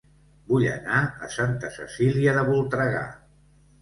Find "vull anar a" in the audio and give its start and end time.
0.51-1.29